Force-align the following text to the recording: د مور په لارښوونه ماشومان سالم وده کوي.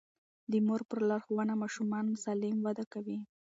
د 0.51 0.53
مور 0.67 0.81
په 0.89 0.95
لارښوونه 1.09 1.53
ماشومان 1.63 2.05
سالم 2.23 2.57
وده 2.61 2.85
کوي. 2.93 3.17